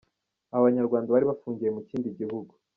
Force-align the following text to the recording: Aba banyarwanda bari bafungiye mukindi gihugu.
Aba 0.53 0.65
banyarwanda 0.67 1.13
bari 1.13 1.25
bafungiye 1.31 1.69
mukindi 1.75 2.07
gihugu. 2.19 2.53